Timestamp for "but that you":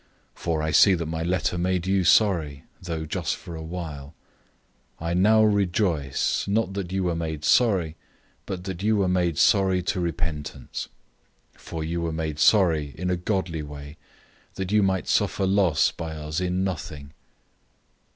8.47-8.97